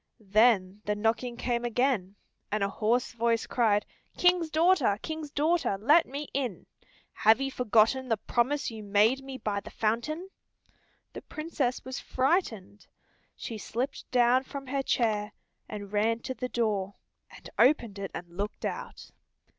[0.33, 2.15] Then the knocking came again,
[2.51, 3.85] and a hoarse voice cried,
[4.17, 6.65] "King's daughter, King's daughter, let me in.
[7.13, 10.29] Have you forgotten the promise you made me by the fountain?"
[11.13, 12.87] The Princess was frightened.
[13.35, 15.33] She slipped down from her chair,
[15.69, 16.95] and ran to the door,
[17.29, 19.11] and opened it and looked out.